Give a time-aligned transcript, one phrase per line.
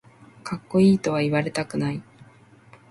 [0.43, 2.01] かっこいいとは言われたくない